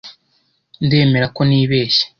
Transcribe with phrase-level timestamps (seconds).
[0.85, 2.03] Ndemera ko nibeshye.